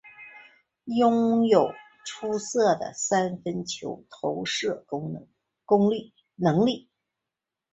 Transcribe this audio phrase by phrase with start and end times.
[0.97, 4.83] 拥有出色的三分球投射
[6.37, 6.89] 能力。